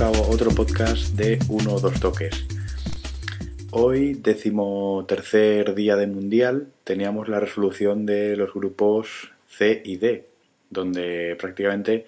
A 0.00 0.10
otro 0.10 0.50
podcast 0.50 1.14
de 1.14 1.38
Uno 1.48 1.74
o 1.74 1.80
Dos 1.80 2.00
Toques. 2.00 2.46
Hoy, 3.70 4.14
décimo 4.14 5.04
tercer 5.08 5.74
día 5.74 5.96
del 5.96 6.10
Mundial, 6.10 6.68
teníamos 6.82 7.28
la 7.28 7.40
resolución 7.40 8.04
de 8.04 8.36
los 8.36 8.52
grupos 8.52 9.30
C 9.48 9.80
y 9.84 9.96
D, 9.96 10.26
donde 10.68 11.36
prácticamente 11.40 12.06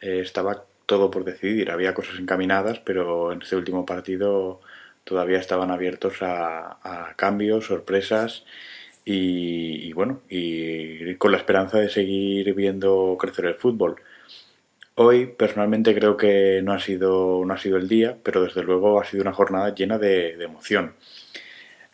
eh, 0.00 0.20
estaba 0.22 0.64
todo 0.86 1.10
por 1.10 1.24
decidir. 1.24 1.70
Había 1.70 1.94
cosas 1.94 2.18
encaminadas, 2.18 2.80
pero 2.80 3.32
en 3.32 3.42
este 3.42 3.54
último 3.54 3.84
partido 3.84 4.60
todavía 5.04 5.38
estaban 5.38 5.70
abiertos 5.70 6.16
a, 6.22 7.14
cambios, 7.16 7.66
sorpresas 7.66 8.44
y, 9.04 9.92
bueno, 9.92 10.22
y 10.28 11.14
con 11.16 11.32
la 11.32 11.38
esperanza 11.38 11.78
de 11.78 11.90
seguir 11.90 12.54
viendo 12.54 13.16
crecer 13.20 13.46
el 13.46 13.54
fútbol. 13.54 13.96
Hoy 14.98 15.26
personalmente 15.26 15.94
creo 15.94 16.16
que 16.16 16.62
no 16.62 16.72
ha 16.72 16.80
sido, 16.80 17.44
no 17.44 17.52
ha 17.52 17.58
sido 17.58 17.76
el 17.76 17.86
día, 17.86 18.16
pero 18.22 18.42
desde 18.42 18.62
luego 18.62 18.98
ha 18.98 19.04
sido 19.04 19.22
una 19.22 19.34
jornada 19.34 19.74
llena 19.74 19.98
de, 19.98 20.42
emoción. 20.42 20.94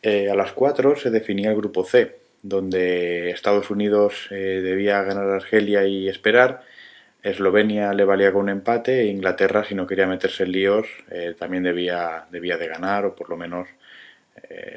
Eh, 0.02 0.30
a 0.30 0.36
las 0.36 0.52
4 0.52 0.96
se 0.96 1.10
definía 1.10 1.50
el 1.50 1.56
grupo 1.56 1.84
C, 1.84 2.16
donde 2.42 3.30
Estados 3.30 3.70
Unidos 3.70 4.28
eh, 4.30 4.60
debía 4.62 5.02
ganar 5.02 5.28
a 5.30 5.36
Argelia 5.36 5.84
y 5.84 6.08
esperar, 6.08 6.62
Eslovenia 7.24 7.92
le 7.92 8.04
valía 8.04 8.32
con 8.32 8.42
un 8.42 8.50
empate 8.50 9.00
e 9.00 9.06
Inglaterra, 9.06 9.64
si 9.64 9.74
no 9.74 9.86
quería 9.86 10.06
meterse 10.06 10.44
en 10.44 10.52
líos, 10.52 10.86
eh, 11.10 11.34
también 11.38 11.64
debía, 11.64 12.26
debía 12.30 12.56
de 12.56 12.68
ganar 12.68 13.04
o 13.06 13.16
por 13.16 13.30
lo 13.30 13.36
menos 13.36 13.68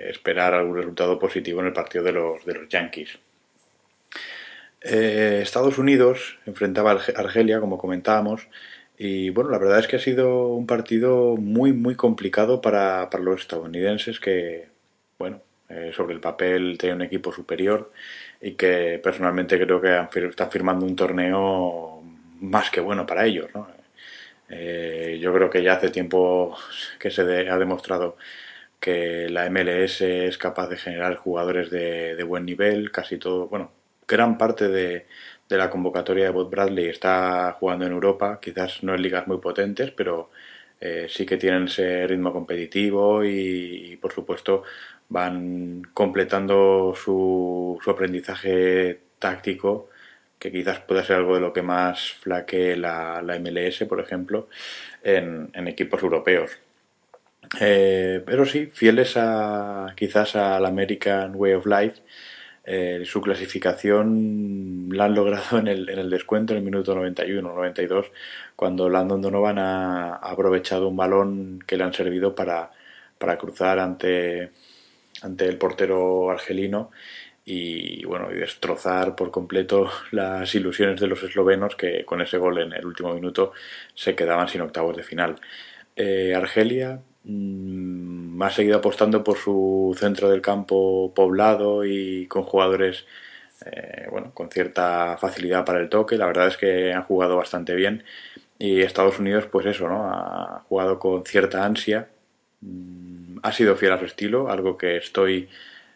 esperar 0.07 0.53
algún 0.53 0.78
resultado 0.78 1.19
positivo 1.19 1.59
en 1.61 1.67
el 1.67 1.73
partido 1.73 2.03
de 2.03 2.11
los, 2.13 2.45
de 2.45 2.53
los 2.55 2.69
Yankees. 2.69 3.19
Eh, 4.86 5.39
Estados 5.41 5.78
Unidos 5.78 6.38
enfrentaba 6.45 6.91
a 6.91 7.02
Argelia, 7.16 7.59
como 7.59 7.78
comentábamos, 7.78 8.47
y 8.97 9.30
bueno, 9.31 9.50
la 9.50 9.58
verdad 9.58 9.80
es 9.80 9.88
que 9.88 9.97
ha 9.97 10.00
sido 10.00 10.47
un 10.50 10.67
partido 10.67 11.36
muy, 11.38 11.73
muy 11.73 11.95
complicado 11.95 12.61
para, 12.61 13.09
los 13.19 13.41
estadounidenses 13.41 14.19
que, 14.19 14.69
bueno, 15.19 15.41
sobre 15.94 16.13
el 16.13 16.22
papel 16.22 16.78
tienen 16.78 16.97
un 16.97 17.02
equipo 17.02 17.31
superior 17.33 17.91
y 18.41 18.52
que 18.53 19.00
personalmente 19.03 19.59
creo 19.59 19.81
que 19.81 20.08
están 20.28 20.52
firmando 20.52 20.86
un 20.86 20.95
torneo 20.95 22.03
más 22.41 22.69
que 22.69 22.80
bueno 22.81 23.06
para 23.06 23.25
ellos. 23.25 23.50
¿no? 23.53 23.67
Eh, 24.50 25.17
yo 25.22 25.33
creo 25.33 25.50
que 25.50 25.63
ya 25.63 25.73
hace 25.73 25.89
tiempo 25.89 26.56
que 27.00 27.11
se 27.11 27.22
ha 27.22 27.58
demostrado 27.58 28.17
que 28.80 29.30
la 29.30 29.50
MLS 29.50 30.02
es 30.02 30.38
capaz 30.38 30.67
de 30.69 30.78
generar 30.78 31.16
jugadores 31.16 31.69
de, 31.72 32.23
buen 32.23 32.45
nivel, 32.45 32.91
casi 32.91 33.17
todo, 33.17 33.47
bueno, 33.47 33.72
gran 34.08 34.38
parte 34.38 34.67
de, 34.70 35.06
la 35.50 35.70
convocatoria 35.70 36.25
de 36.25 36.31
Bob 36.31 36.50
Bradley 36.50 36.88
está 36.88 37.56
jugando 37.59 37.86
en 37.86 37.94
Europa, 37.94 38.39
quizás 38.42 38.84
no 38.84 38.95
en 38.95 39.02
ligas 39.02 39.28
muy 39.28 39.38
potentes, 39.38 39.92
pero 39.92 40.31
eh, 40.81 41.08
sí 41.09 41.25
que 41.25 41.38
tienen 41.38 41.66
ese 41.66 42.08
ritmo 42.08 42.34
competitivo 42.34 43.23
y, 43.23 43.97
por 44.02 44.12
supuesto 44.12 44.64
van 45.08 45.84
completando 45.94 46.94
su, 46.95 47.80
su 47.84 47.92
aprendizaje 47.92 49.00
táctico 49.20 49.89
que 50.40 50.52
quizás 50.52 50.80
pueda 50.81 51.03
ser 51.03 51.17
algo 51.17 51.36
de 51.36 51.42
lo 51.42 51.53
que 51.53 51.62
más 51.62 52.12
flaquee 52.14 52.75
la, 52.75 53.23
MLS, 53.40 53.84
por 53.88 54.00
ejemplo, 54.00 54.47
en, 55.03 55.50
equipos 55.68 56.03
europeos. 56.03 56.52
Eh, 57.59 58.22
pero 58.25 58.46
sí, 58.46 58.69
fieles 58.74 59.13
a 59.18 59.94
quizás 59.96 60.35
al 60.35 60.66
American 60.66 61.34
Way 61.35 61.53
of 61.53 61.66
Life, 61.66 62.02
eh, 62.68 63.03
su 63.06 63.22
clasificación 63.22 64.90
la 64.92 65.06
han 65.06 65.14
logrado 65.14 65.59
en 65.59 65.68
el, 65.68 65.88
en 65.88 66.00
el 66.00 66.09
descuento 66.09 66.53
en 66.53 66.58
el 66.58 66.66
minuto 66.66 66.96
91-92, 66.96 68.08
cuando 68.56 68.90
Landon 68.90 69.22
Donovan 69.22 69.59
ha, 69.59 70.16
aprovechado 70.16 70.88
un 70.88 70.98
balón 70.98 71.64
que 71.68 71.78
le 71.78 71.84
han 71.84 71.94
servido 71.94 72.34
para, 72.34 72.72
para 73.20 73.38
cruzar 73.38 73.78
ante, 73.78 74.52
ante 75.22 75.46
el 75.46 75.58
portero 75.58 76.31
argelino 76.31 76.92
y 77.48 78.03
bueno 78.06 78.31
y 78.31 78.38
destrozar 78.38 79.16
por 79.16 79.30
completo 79.30 79.88
las 80.12 80.56
ilusiones 80.56 81.00
de 81.00 81.06
los 81.06 81.22
eslovenos 81.22 81.76
que 81.76 82.03
con 82.03 82.20
ese 82.22 82.40
gol 82.40 82.59
en 82.59 82.74
el 82.74 82.86
último 82.86 83.14
minuto 83.14 83.53
se 83.94 84.16
quedaban 84.16 84.47
sin 84.47 84.62
octavos 84.62 84.97
de 84.97 85.03
final. 85.03 85.36
Eh, 85.96 86.34
Argelia 86.36 87.00
ha 87.28 88.50
seguido 88.52 88.78
apostando 88.78 89.24
por 89.24 89.38
su 89.38 89.96
centro 89.97 90.30
del 90.30 90.41
campo 90.41 91.13
poblado 91.16 91.86
y 91.86 92.28
con 92.28 92.44
jugadores 92.44 93.06
eh, 93.66 94.08
bueno 94.12 94.31
con 94.34 94.50
cierta 94.50 95.18
facilidad 95.18 95.66
para 95.66 95.80
el 95.80 95.90
toque. 95.90 96.18
La 96.18 96.28
verdad 96.28 96.47
es 96.47 96.58
que 96.58 96.94
han 96.94 97.03
jugado 97.03 97.38
bastante 97.38 97.75
bien 97.75 98.03
y 98.59 98.81
Estados 98.81 99.19
Unidos 99.19 99.47
pues 99.52 99.66
eso 99.66 99.88
no 99.88 100.09
ha 100.12 100.64
jugado 100.68 101.00
con 101.00 101.25
cierta 101.25 101.66
ansia. 101.66 102.09
Mm, 102.62 103.38
ha 103.44 103.52
sido 103.52 103.75
fiel 103.75 103.94
a 103.94 104.00
su 104.00 104.06
estilo, 104.06 104.50
algo 104.50 104.78
que 104.78 104.97
estoy 104.97 105.50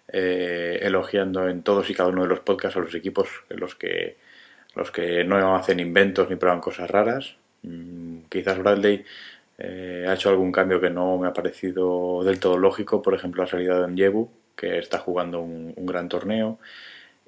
eh, 0.07 0.79
elogiando 0.81 1.47
en 1.49 1.63
todos 1.63 1.89
y 1.89 1.93
cada 1.93 2.09
uno 2.09 2.23
de 2.23 2.29
los 2.29 2.39
podcasts 2.41 2.77
a 2.77 2.81
los 2.81 2.95
equipos 2.95 3.29
en 3.49 3.59
los 3.59 3.75
que, 3.75 4.17
los 4.75 4.91
que 4.91 5.23
no 5.23 5.55
hacen 5.55 5.79
inventos 5.79 6.29
ni 6.29 6.35
prueban 6.35 6.61
cosas 6.61 6.89
raras. 6.89 7.35
Mm, 7.63 8.21
quizás 8.29 8.57
Bradley 8.59 9.05
eh, 9.59 10.05
ha 10.07 10.13
hecho 10.13 10.29
algún 10.29 10.51
cambio 10.51 10.79
que 10.79 10.89
no 10.89 11.17
me 11.17 11.27
ha 11.27 11.33
parecido 11.33 12.23
del 12.23 12.39
todo 12.39 12.57
lógico, 12.57 13.01
por 13.01 13.13
ejemplo 13.13 13.43
la 13.43 13.49
salida 13.49 13.79
de 13.81 13.87
Mjebu, 13.87 14.29
que 14.55 14.79
está 14.79 14.99
jugando 14.99 15.41
un, 15.41 15.73
gran 15.85 16.09
torneo, 16.09 16.59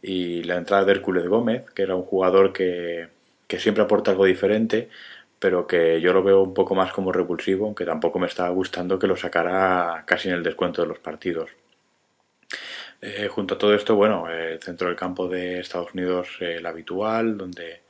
y 0.01 0.43
la 0.43 0.55
entrada 0.57 0.85
de 0.85 0.93
Hércules 0.93 1.27
Gómez, 1.27 1.69
que 1.71 1.83
era 1.83 1.95
un 1.95 2.03
jugador 2.03 2.53
que, 2.53 3.09
que 3.47 3.59
siempre 3.59 3.83
aporta 3.83 4.11
algo 4.11 4.25
diferente, 4.25 4.89
pero 5.39 5.67
que 5.67 6.01
yo 6.01 6.13
lo 6.13 6.23
veo 6.23 6.41
un 6.41 6.53
poco 6.53 6.75
más 6.75 6.93
como 6.93 7.11
repulsivo, 7.11 7.65
aunque 7.65 7.85
tampoco 7.85 8.19
me 8.19 8.27
está 8.27 8.47
gustando 8.49 8.99
que 8.99 9.07
lo 9.07 9.17
sacara 9.17 10.03
casi 10.05 10.29
en 10.29 10.35
el 10.35 10.43
descuento 10.43 10.81
de 10.81 10.87
los 10.87 10.99
partidos. 10.99 11.49
Eh, 13.01 13.27
junto 13.29 13.55
a 13.55 13.57
todo 13.57 13.73
esto, 13.73 13.95
bueno, 13.95 14.29
el 14.29 14.61
centro 14.61 14.87
del 14.87 14.95
campo 14.95 15.27
de 15.27 15.59
Estados 15.59 15.93
Unidos, 15.93 16.29
el 16.39 16.65
habitual, 16.65 17.37
donde 17.37 17.81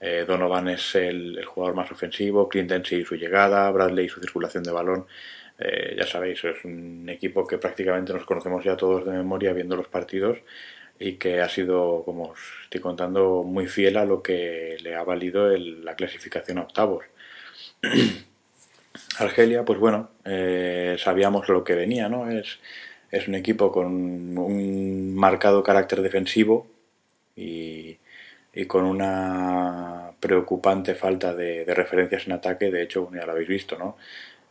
eh, 0.00 0.24
Donovan 0.26 0.68
es 0.68 0.94
el, 0.94 1.44
jugador 1.44 1.76
más 1.76 1.90
ofensivo, 1.90 2.48
Clint 2.48 2.72
y 2.92 3.04
su 3.04 3.16
llegada, 3.16 3.70
Bradley 3.70 4.08
su 4.08 4.20
circulación 4.20 4.64
de 4.64 4.72
balón. 4.72 5.06
Eh, 5.58 5.94
ya 5.98 6.06
sabéis, 6.06 6.44
es 6.44 6.64
un 6.64 7.08
equipo 7.08 7.46
que 7.46 7.58
prácticamente 7.58 8.12
nos 8.12 8.24
conocemos 8.24 8.64
ya 8.64 8.76
todos 8.76 9.04
de 9.04 9.12
memoria 9.12 9.52
viendo 9.52 9.76
los 9.76 9.88
partidos 9.88 10.38
y 10.98 11.14
que 11.14 11.40
ha 11.40 11.48
sido, 11.48 12.02
como 12.04 12.30
os 12.30 12.40
estoy 12.64 12.80
contando, 12.80 13.42
muy 13.42 13.66
fiel 13.66 13.96
a 13.96 14.04
lo 14.04 14.22
que 14.22 14.76
le 14.82 14.94
ha 14.94 15.02
valido 15.04 15.48
la 15.56 15.94
clasificación 15.96 16.58
a 16.58 16.62
octavos. 16.62 17.04
Argelia, 19.18 19.64
pues 19.64 19.78
bueno, 19.78 20.10
sabíamos 20.98 21.48
lo 21.48 21.64
que 21.64 21.74
venía, 21.74 22.08
¿no? 22.08 22.30
Es 22.30 22.58
es 23.14 23.28
un 23.28 23.34
equipo 23.36 23.70
con 23.70 24.36
un 24.36 25.14
marcado 25.14 25.62
carácter 25.62 26.02
defensivo 26.02 26.66
y, 27.36 27.96
con 28.66 28.84
una 28.84 30.12
preocupante 30.20 30.94
falta 30.94 31.34
de, 31.34 31.64
referencias 31.66 32.26
en 32.26 32.32
ataque. 32.32 32.70
De 32.70 32.82
hecho, 32.82 33.10
ya 33.12 33.26
lo 33.26 33.32
habéis 33.32 33.48
visto, 33.48 33.76
¿no? 33.78 33.96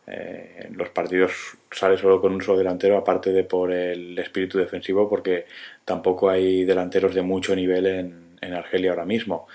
Eh, 0.06 0.70
los 0.72 0.90
partidos 0.90 1.32
sale 1.72 1.98
solo 1.98 2.20
con 2.20 2.34
un 2.34 2.42
solo 2.42 2.58
delantero, 2.58 2.98
aparte 2.98 3.32
de 3.32 3.46
por 3.46 3.72
el 3.72 4.18
espíritu 4.20 4.58
defensivo, 4.58 5.10
porque 5.10 5.46
tampoco 5.86 6.30
hay 6.30 6.66
delanteros 6.66 7.16
de 7.16 7.22
mucho 7.22 7.56
nivel 7.56 7.86
en, 7.88 8.24
Argelia 8.54 8.92
ahora 8.92 9.06
mismo. 9.06 9.48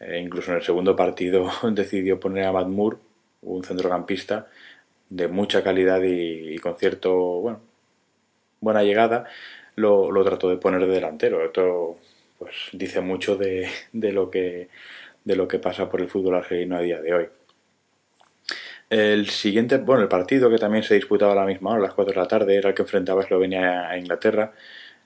Eh, 0.00 0.18
incluso 0.24 0.50
en 0.50 0.56
el 0.58 0.62
segundo 0.64 0.96
partido 0.96 1.50
decidió 1.72 2.18
poner 2.18 2.46
a 2.46 2.52
Moore, 2.64 2.96
un 3.42 3.62
centrocampista 3.64 4.48
de 5.10 5.28
mucha 5.28 5.62
calidad 5.62 6.02
y, 6.02 6.54
y 6.54 6.58
con 6.58 6.76
cierto, 6.76 7.12
bueno, 7.40 7.60
buena 8.60 8.82
llegada, 8.82 9.26
lo, 9.76 10.10
lo 10.10 10.24
trató 10.24 10.48
de 10.50 10.56
poner 10.56 10.86
de 10.86 10.92
delantero. 10.94 11.44
Esto 11.44 11.98
pues 12.40 12.70
dice 12.72 13.02
mucho 13.02 13.36
de, 13.36 13.68
de, 13.92 14.12
lo 14.12 14.30
que, 14.30 14.68
de 15.24 15.36
lo 15.36 15.46
que 15.46 15.58
pasa 15.58 15.90
por 15.90 16.00
el 16.00 16.08
fútbol 16.08 16.36
argelino 16.36 16.78
a 16.78 16.80
día 16.80 17.00
de 17.00 17.14
hoy. 17.14 17.28
El 18.88 19.28
siguiente, 19.28 19.76
bueno, 19.76 20.02
el 20.02 20.08
partido 20.08 20.48
que 20.48 20.56
también 20.56 20.82
se 20.82 20.94
disputaba 20.94 21.32
a 21.32 21.36
la 21.36 21.44
misma 21.44 21.70
hora, 21.70 21.80
a 21.80 21.82
las 21.84 21.94
4 21.94 22.14
de 22.14 22.18
la 22.18 22.26
tarde, 22.26 22.56
era 22.56 22.70
el 22.70 22.74
que 22.74 22.82
enfrentaba 22.82 23.22
Eslovenia 23.22 23.88
a 23.90 23.98
Inglaterra, 23.98 24.52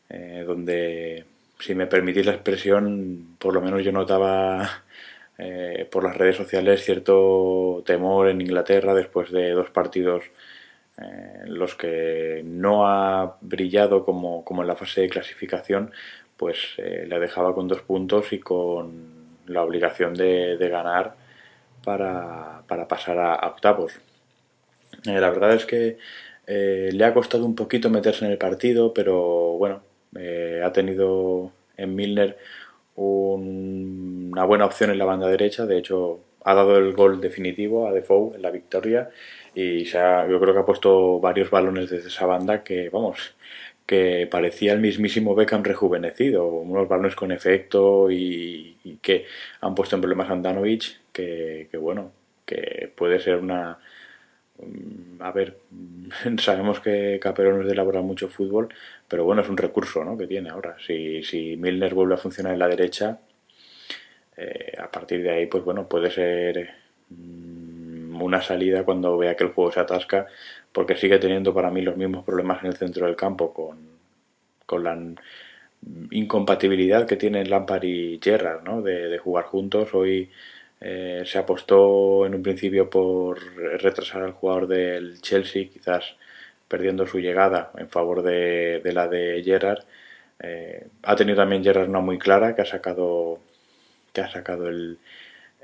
eh, 0.09 0.45
donde, 0.47 1.25
si 1.59 1.75
me 1.75 1.89
permitís 1.89 2.25
la 2.25 2.33
expresión, 2.33 3.37
por 3.39 3.53
lo 3.53 3.61
menos 3.61 3.85
yo 3.85 3.91
notaba 3.91 4.85
eh, 5.37 5.89
por 5.91 6.05
las 6.05 6.17
redes 6.17 6.37
sociales 6.37 6.85
cierto 6.85 7.83
temor 7.85 8.29
en 8.29 8.41
Inglaterra 8.41 8.95
después 8.95 9.33
de 9.33 9.51
dos 9.51 9.71
partidos 9.71 10.23
eh, 10.97 11.43
los 11.47 11.75
que 11.75 12.43
no 12.45 12.87
ha 12.87 13.39
brillado 13.41 14.05
como, 14.05 14.45
como, 14.45 14.63
en 14.63 14.69
la 14.69 14.77
fase 14.77 15.01
de 15.01 15.09
clasificación, 15.09 15.91
pues 16.37 16.75
eh, 16.79 17.07
le 17.09 17.19
dejaba 17.19 17.55
con 17.55 17.69
dos 17.69 17.83
puntos 17.83 18.33
y 18.33 18.41
con 18.41 19.15
la 19.47 19.63
obligación 19.63 20.15
de, 20.15 20.57
ganar 20.71 21.15
para, 21.85 22.63
para, 22.67 22.89
pasar 22.89 23.19
a, 23.19 23.47
octavos. 23.47 23.93
Eh, 25.07 25.21
la 25.21 25.31
verdad 25.31 25.55
es 25.55 25.67
que 25.67 25.99
le 26.47 27.05
ha 27.05 27.15
costado 27.15 27.47
un 27.47 27.55
poquito 27.55 27.89
meterse 27.89 28.27
en 28.27 28.33
el 28.33 28.39
partido, 28.39 28.93
pero 28.93 29.57
bueno, 29.57 29.83
ha 30.63 30.73
tenido 30.73 31.53
en 31.77 31.95
Milner 31.95 32.37
una 32.97 34.45
buena 34.45 34.67
opción 34.67 34.91
en 34.91 34.99
la 34.99 35.05
banda 35.05 35.27
derecha, 35.27 35.67
de 35.67 35.79
hecho 35.79 36.21
ha 36.45 36.55
dado 36.55 36.77
el 36.77 36.93
gol 36.93 37.21
definitivo 37.21 37.89
a 37.89 37.93
Defoe 37.93 38.37
en 38.37 38.43
la 38.43 38.51
victoria 38.51 39.11
y 39.55 39.87
se 39.87 39.99
ha, 39.99 40.29
yo 40.29 40.39
creo 40.39 40.53
que 40.53 40.61
ha 40.61 40.67
puesto 40.67 41.19
varios 41.19 41.51
balones 41.51 41.91
desde 41.91 42.09
esa 42.09 42.27
banda 42.27 42.63
que, 42.63 42.91
vamos, 42.91 43.35
que 43.87 44.27
parecía 44.31 44.73
el 44.73 44.81
mismísimo 44.81 45.35
Beckham 45.35 45.63
rejuvenecido, 45.63 46.47
unos 46.47 46.89
balones 46.89 47.15
con 47.15 47.33
efecto 47.33 48.11
y, 48.11 48.99
que 49.03 49.27
han 49.61 49.75
puesto 49.75 49.97
en 49.97 50.03
problemas 50.03 50.31
a 50.31 50.33
Andanovic, 50.33 51.01
que, 51.13 51.69
que 51.71 51.77
bueno, 51.77 52.13
que 52.47 52.91
puede 52.95 53.21
ser 53.21 53.37
una... 53.37 53.79
Mm, 54.59 55.21
a 55.23 55.33
ver, 55.33 55.59
sabemos 56.39 56.81
que 56.81 57.19
Capero 57.21 57.55
no 57.55 57.63
es 57.63 57.67
de 57.67 57.73
elaborar 57.73 58.03
mucho 58.03 58.29
fútbol, 58.29 58.69
pero 59.09 59.25
bueno, 59.25 59.43
es 59.43 59.49
un 59.49 59.57
recurso 59.57 60.05
¿no? 60.05 60.17
que 60.17 60.27
tiene 60.27 60.51
ahora. 60.51 60.77
Si, 60.85 61.23
si 61.23 61.57
Milner 61.57 61.95
vuelve 61.95 62.15
a 62.15 62.19
funcionar 62.19 62.53
en 62.55 62.59
la 62.61 62.69
derecha, 62.69 63.21
eh, 64.37 64.77
a 64.79 64.91
partir 64.91 65.23
de 65.23 65.31
ahí, 65.31 65.47
pues 65.47 65.65
bueno, 65.65 65.89
puede 65.89 66.11
ser 66.11 66.71
mm, 67.11 67.64
una 68.23 68.43
salida 68.43 68.85
cuando 68.85 69.17
vea 69.19 69.37
que 69.37 69.45
el 69.45 69.51
juego 69.51 69.73
se 69.73 69.81
atasca, 69.81 70.27
porque 70.73 70.97
sigue 70.97 71.19
teniendo 71.19 71.55
para 71.55 71.71
mí 71.71 71.83
los 71.83 71.97
mismos 71.97 72.25
problemas 72.25 72.63
en 72.63 72.69
el 72.71 72.77
centro 72.77 73.07
del 73.07 73.17
campo 73.17 73.53
con, 73.55 73.79
con 74.67 74.85
la 74.85 74.97
incompatibilidad 76.11 77.07
que 77.07 77.17
tienen 77.17 77.51
Lampard 77.51 77.85
y 77.85 78.21
Gerrard, 78.23 78.63
¿no? 78.65 78.83
De, 78.83 79.19
jugar 79.19 79.45
juntos. 79.45 79.95
Hoy 79.95 80.31
eh, 80.81 81.23
se 81.27 81.39
apostó 81.39 82.27
en 82.27 82.35
un 82.35 82.43
principio 82.43 82.89
por 82.91 83.39
retrasar 83.81 84.23
al 84.23 84.33
jugador 84.33 84.67
del 84.67 85.21
Chelsea, 85.21 85.69
quizás 85.73 86.17
perdiendo 86.69 87.07
su 87.07 87.19
llegada 87.21 87.71
en 87.77 87.89
favor 87.89 88.23
de, 88.23 88.81
la 88.85 89.09
de 89.09 89.43
Gerrard. 89.45 89.85
Eh, 90.41 90.87
ha 91.03 91.17
tenido 91.17 91.37
también 91.37 91.63
Gerrard 91.63 91.89
una 91.89 92.01
muy 92.01 92.19
clara 92.19 92.55
que 92.55 92.63
ha 92.63 92.67
sacado 92.67 93.39
que 94.13 94.21
ha 94.21 94.31
sacado 94.31 94.69
el 94.69 94.99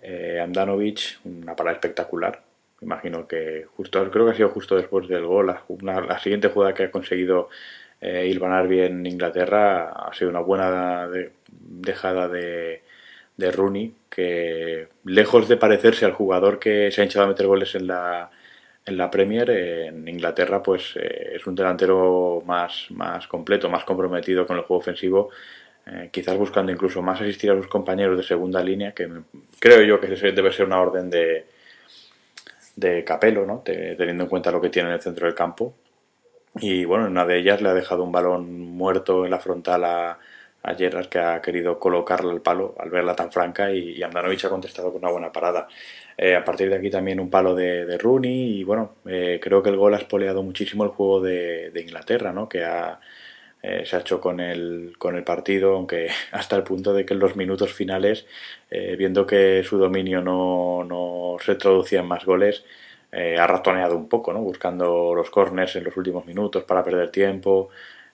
eh, 0.02 0.41
Andanovic, 0.41 1.19
una 1.25 1.56
parada 1.56 1.75
espectacular. 1.75 2.43
Imagino 2.81 3.26
que 3.29 3.67
justo, 3.76 4.11
creo 4.11 4.26
que 4.26 4.32
ha 4.32 4.37
sido 4.37 4.49
justo 4.50 4.76
después 4.76 5.08
del 5.08 5.26
gol, 5.26 5.55
la, 5.82 6.19
siguiente 6.19 6.49
jugada 6.49 6.75
que 6.75 6.85
ha 6.85 6.91
conseguido 6.91 7.50
eh, 8.00 8.26
Ilvanar 8.29 8.67
bien 8.69 9.05
Inglaterra 9.06 9.91
ha 9.91 10.14
sido 10.14 10.31
una 10.31 10.41
buena 10.41 11.08
dejada 11.50 12.29
de, 12.29 12.82
de 13.37 13.50
Rooney, 13.50 13.94
que 14.08 14.88
lejos 15.05 15.49
de 15.49 15.56
parecerse 15.56 16.05
al 16.06 16.12
jugador 16.12 16.58
que 16.58 16.91
se 16.91 17.00
ha 17.00 17.05
hinchado 17.05 17.26
a 17.26 17.29
meter 17.29 17.47
goles 17.47 17.75
en 17.75 17.87
la, 17.87 18.31
en 18.87 18.97
la 18.97 19.11
Premier, 19.11 19.50
en 19.50 20.08
Inglaterra, 20.08 20.62
pues 20.62 20.97
eh, 20.97 21.32
es 21.35 21.47
un 21.47 21.55
delantero 21.55 22.43
más, 22.47 22.87
más 22.91 23.26
completo, 23.26 23.69
más 23.69 23.85
comprometido 23.85 24.47
con 24.47 24.56
el 24.56 24.62
juego 24.62 24.81
ofensivo 24.81 25.31
eh, 25.92 26.08
quizás 26.12 26.37
buscando 26.37 26.70
incluso 26.70 27.02
más 27.02 27.20
asistir 27.20 27.50
a 27.50 27.56
sus 27.56 27.66
compañeros 27.66 28.16
de 28.16 28.22
segunda 28.22 28.62
línea, 28.62 28.92
que 28.92 29.08
creo 29.58 29.82
yo 29.82 30.00
que 30.00 30.06
debe 30.06 30.52
ser 30.52 30.66
una 30.66 30.81
orden 30.81 31.10
de, 31.10 31.46
de 32.76 33.04
Capelo, 33.04 33.44
¿no? 33.44 33.62
teniendo 33.64 34.25
en 34.25 34.31
cuenta 34.31 34.52
lo 34.52 34.60
que 34.60 34.70
tiene 34.70 34.88
en 34.88 34.94
el 34.94 35.00
centro 35.02 35.26
del 35.26 35.34
campo. 35.34 35.75
Y 36.60 36.84
bueno, 36.84 37.06
en 37.06 37.12
una 37.12 37.26
de 37.26 37.38
ellas 37.38 37.60
le 37.62 37.69
ha 37.69 37.75
dejado 37.75 38.02
un 38.02 38.12
balón 38.12 38.60
muerto 38.60 39.25
en 39.25 39.31
la 39.31 39.38
frontal 39.38 39.84
a, 39.84 40.19
a 40.62 40.76
que 40.76 41.19
ha 41.19 41.40
querido 41.40 41.78
colocarle 41.78 42.32
al 42.32 42.40
palo 42.40 42.75
al 42.78 42.90
verla 42.90 43.14
tan 43.14 43.31
franca, 43.31 43.70
y, 43.70 43.96
y 43.96 44.02
ha 44.02 44.10
contestado 44.48 44.92
con 44.92 45.02
una 45.02 45.12
buena 45.12 45.32
parada. 45.32 45.69
Eh, 46.19 46.34
a 46.34 46.44
partir 46.44 46.69
de 46.69 46.76
aquí 46.76 46.90
también 46.90 47.19
un 47.19 47.31
palo 47.31 47.54
de, 47.54 47.87
de 47.87 47.96
Rooney, 47.96 48.58
y 48.58 48.64
bueno, 48.64 48.96
eh, 49.06 49.38
creo 49.40 49.62
que 49.62 49.70
el 49.70 49.76
gol 49.76 49.94
ha 49.94 49.98
espoleado 49.98 50.42
muchísimo 50.42 50.84
el 50.84 50.90
juego 50.90 51.20
de, 51.20 51.70
de 51.70 51.81
Inglaterra, 51.81 52.32
¿no? 52.32 52.48
Que 52.48 52.64
ha 52.64 53.00
eh, 53.62 53.85
se 53.85 53.97
ha 53.97 54.01
hecho 54.01 54.21
con 54.21 54.41
el, 54.41 54.95
con 54.99 55.17
el 55.17 55.25
partido, 55.25 55.75
aunque 55.77 56.09
hasta 56.33 56.57
el 56.57 56.62
punto 56.62 56.95
de 56.95 57.05
que 57.05 57.15
en 57.15 57.21
los 57.21 57.37
minutos 57.37 57.73
finales, 57.73 58.27
eh, 58.71 58.97
viendo 58.97 59.27
que 59.27 59.62
su 59.65 59.79
dominio 59.79 60.23
no, 60.23 60.85
no 60.85 61.37
se 61.45 61.57
traducía 61.57 62.01
en 62.01 62.07
más 62.09 62.25
goles, 62.25 62.65
eh, 63.12 63.37
ha 63.39 63.47
ratoneado 63.47 63.97
un 63.97 64.09
poco, 64.09 64.33
¿no? 64.33 64.41
buscando 64.41 65.15
los 65.15 65.31
corners 65.31 65.77
en 65.77 65.85
los 65.85 65.97
últimos 65.97 66.27
minutos 66.27 66.65
para 66.65 66.85
perder 66.85 67.11
tiempo. 67.11 67.71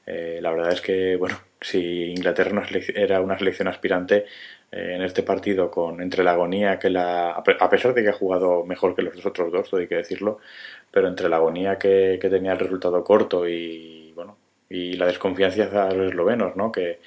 la 0.07 0.51
verdad 0.51 0.73
es 0.73 0.81
que, 0.81 1.17
bueno, 1.17 1.37
si 1.61 2.11
Inglaterra 2.13 2.63
era 2.95 3.21
una 3.21 3.39
selección 3.39 3.69
aspirante 3.69 4.27
en 4.73 5.03
este 5.03 5.23
partido, 5.23 5.71
con 5.71 6.01
entre 6.03 6.25
la 6.25 6.33
agonía 6.33 6.79
que 6.79 6.91
la. 6.91 7.31
a 7.33 7.71
pesar 7.71 7.95
de 7.95 8.03
que 8.03 8.11
ha 8.11 8.13
jugado 8.13 8.65
mejor 8.65 8.95
que 8.95 9.03
los 9.03 9.25
otros 9.27 9.53
dos, 9.53 9.73
hay 9.75 9.89
que 9.89 9.97
decirlo, 9.97 10.39
pero 10.91 11.09
entre 11.09 11.29
la 11.29 11.37
agonía 11.37 11.79
que, 11.79 12.19
que 12.21 12.31
tenía 12.31 12.53
el 12.53 12.59
resultado 12.59 13.03
corto 13.05 13.49
y, 13.49 14.06
y 14.69 14.95
la 14.95 15.07
desconfianza 15.07 15.89
a 15.89 15.93
los 15.93 16.09
eslovenos, 16.11 16.57
¿no? 16.57 16.73
Que, 16.73 17.01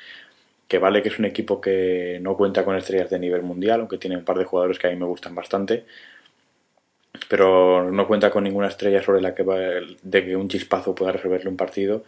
que 0.70 0.78
vale 0.78 1.02
que 1.02 1.10
es 1.10 1.20
un 1.20 1.26
equipo 1.26 1.60
que 1.60 2.20
no 2.22 2.38
cuenta 2.38 2.64
con 2.64 2.76
estrellas 2.78 3.10
de 3.10 3.20
nivel 3.20 3.42
mundial, 3.42 3.82
aunque 3.82 3.98
tiene 3.98 4.18
un 4.18 4.24
par 4.24 4.38
de 4.38 4.46
jugadores 4.46 4.78
que 4.80 4.88
a 4.88 4.92
mí 4.92 4.96
me 4.96 5.06
gustan 5.06 5.36
bastante, 5.36 5.86
pero 7.28 7.92
no 7.92 8.08
cuenta 8.08 8.32
con 8.32 8.44
ninguna 8.44 8.68
estrella 8.68 9.02
sobre 9.02 9.22
la 9.22 9.34
que 9.36 9.44
va, 9.44 9.58
de 9.58 10.26
que 10.26 10.36
un 10.36 10.48
chispazo 10.48 10.96
pueda 10.96 11.12
resolverle 11.14 11.50
un 11.50 11.58
partido, 11.58 12.04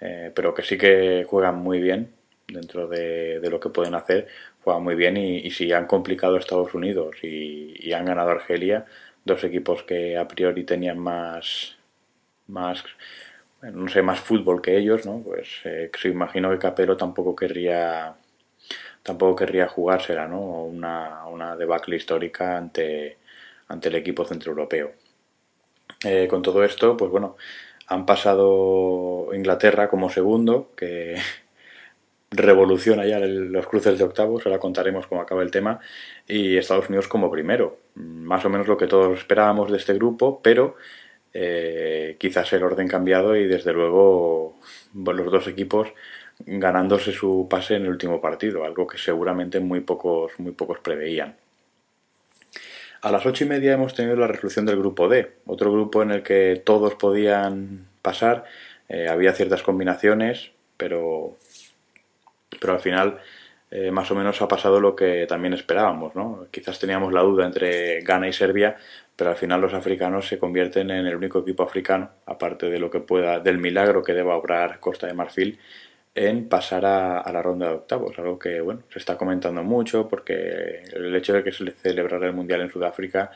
eh, 0.00 0.30
pero 0.34 0.54
que 0.54 0.62
sí 0.62 0.76
que 0.78 1.24
juegan 1.28 1.56
muy 1.56 1.80
bien 1.80 2.12
dentro 2.48 2.86
de, 2.88 3.40
lo 3.50 3.60
que 3.60 3.70
pueden 3.70 3.94
hacer, 3.94 4.28
juegan 4.62 4.82
muy 4.82 4.94
bien 4.94 5.16
y, 5.16 5.50
si 5.50 5.72
han 5.72 5.86
complicado 5.86 6.36
Estados 6.36 6.74
Unidos 6.74 7.16
y, 7.22 7.74
y, 7.78 7.92
han 7.94 8.04
ganado 8.04 8.30
Argelia, 8.30 8.84
dos 9.24 9.42
equipos 9.44 9.84
que 9.84 10.18
a 10.18 10.28
priori 10.28 10.64
tenían 10.64 10.98
más, 10.98 11.76
más 12.46 12.84
no 13.62 13.88
sé, 13.88 14.02
más 14.02 14.20
fútbol 14.20 14.60
que 14.60 14.76
ellos, 14.76 15.06
¿no? 15.06 15.22
Pues 15.22 15.48
eh, 15.64 15.90
imagino 16.04 16.50
que 16.50 16.58
Capello 16.58 16.96
tampoco 16.96 17.36
querría 17.36 18.16
tampoco 19.02 19.36
querría 19.36 19.68
jugársela, 19.68 20.28
¿no? 20.28 20.40
Una, 20.64 21.26
una 21.26 21.56
debacle 21.56 21.96
histórica 21.96 22.56
ante, 22.56 23.18
ante 23.68 23.88
el 23.88 23.96
equipo 23.96 24.24
centroeuropeo. 24.24 24.92
Eh, 26.04 26.26
con 26.28 26.42
todo 26.42 26.64
esto, 26.64 26.96
pues 26.96 27.10
bueno, 27.10 27.36
han 27.86 28.06
pasado 28.06 29.30
Inglaterra 29.34 29.88
como 29.88 30.10
segundo, 30.10 30.70
que 30.76 31.16
revoluciona 32.30 33.06
ya 33.06 33.18
los 33.20 33.66
cruces 33.66 33.98
de 33.98 34.04
octavos, 34.04 34.46
ahora 34.46 34.58
contaremos 34.58 35.06
cómo 35.06 35.20
acaba 35.20 35.42
el 35.42 35.50
tema, 35.50 35.80
y 36.26 36.56
Estados 36.56 36.88
Unidos 36.88 37.08
como 37.08 37.30
primero. 37.30 37.78
Más 37.94 38.44
o 38.44 38.50
menos 38.50 38.68
lo 38.68 38.76
que 38.78 38.86
todos 38.86 39.18
esperábamos 39.18 39.70
de 39.70 39.78
este 39.78 39.94
grupo, 39.94 40.40
pero 40.42 40.76
eh, 41.34 42.16
quizás 42.18 42.52
el 42.52 42.62
orden 42.62 42.88
cambiado 42.88 43.36
y 43.36 43.46
desde 43.46 43.72
luego 43.72 44.58
los 44.94 45.32
dos 45.32 45.46
equipos 45.46 45.88
ganándose 46.44 47.12
su 47.12 47.46
pase 47.48 47.76
en 47.76 47.82
el 47.82 47.90
último 47.90 48.20
partido, 48.20 48.64
algo 48.64 48.86
que 48.86 48.98
seguramente 48.98 49.60
muy 49.60 49.80
pocos, 49.80 50.32
muy 50.38 50.52
pocos 50.52 50.78
preveían. 50.80 51.36
A 53.02 53.10
las 53.10 53.26
ocho 53.26 53.44
y 53.44 53.48
media 53.48 53.72
hemos 53.72 53.94
tenido 53.94 54.16
la 54.16 54.28
resolución 54.28 54.66
del 54.66 54.78
grupo 54.78 55.08
D, 55.08 55.32
otro 55.46 55.72
grupo 55.72 56.02
en 56.02 56.12
el 56.12 56.22
que 56.22 56.62
todos 56.64 56.94
podían 56.94 57.86
pasar, 58.00 58.44
eh, 58.88 59.08
había 59.08 59.32
ciertas 59.32 59.62
combinaciones, 59.62 60.52
pero, 60.76 61.36
pero 62.60 62.74
al 62.74 62.80
final 62.80 63.18
eh, 63.74 63.90
más 63.90 64.10
o 64.10 64.14
menos 64.14 64.42
ha 64.42 64.48
pasado 64.48 64.80
lo 64.80 64.94
que 64.94 65.26
también 65.26 65.54
esperábamos, 65.54 66.14
¿no? 66.14 66.46
Quizás 66.50 66.78
teníamos 66.78 67.10
la 67.10 67.22
duda 67.22 67.46
entre 67.46 68.02
Ghana 68.02 68.28
y 68.28 68.32
Serbia, 68.34 68.76
pero 69.16 69.30
al 69.30 69.36
final 69.36 69.62
los 69.62 69.72
africanos 69.72 70.28
se 70.28 70.38
convierten 70.38 70.90
en 70.90 71.06
el 71.06 71.16
único 71.16 71.38
equipo 71.38 71.62
africano, 71.62 72.10
aparte 72.26 72.68
de 72.68 72.78
lo 72.78 72.90
que 72.90 73.00
pueda, 73.00 73.40
del 73.40 73.56
milagro 73.56 74.02
que 74.02 74.12
deba 74.12 74.36
obrar 74.36 74.78
Costa 74.78 75.06
de 75.06 75.14
Marfil, 75.14 75.58
en 76.14 76.50
pasar 76.50 76.84
a, 76.84 77.32
la 77.32 77.40
ronda 77.40 77.68
de 77.68 77.74
octavos, 77.76 78.18
algo 78.18 78.38
que 78.38 78.60
bueno 78.60 78.82
se 78.90 78.98
está 78.98 79.16
comentando 79.16 79.62
mucho 79.62 80.06
porque 80.06 80.82
el 80.92 81.16
hecho 81.16 81.32
de 81.32 81.42
que 81.42 81.52
se 81.52 81.70
celebrara 81.70 82.26
el 82.26 82.34
mundial 82.34 82.60
en 82.60 82.70
Sudáfrica 82.70 83.30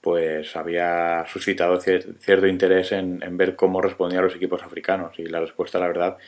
pues 0.00 0.56
había 0.56 1.24
suscitado 1.28 1.80
cierto 1.80 2.46
interés 2.48 2.90
en, 2.90 3.22
en, 3.22 3.36
ver 3.36 3.54
cómo 3.54 3.80
respondían 3.80 4.24
los 4.24 4.34
equipos 4.34 4.62
africanos 4.64 5.16
y 5.18 5.26
la 5.26 5.40
respuesta 5.40 5.78
la 5.78 5.86
verdad 5.86 6.18